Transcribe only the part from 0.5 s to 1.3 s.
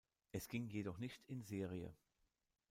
jedoch nicht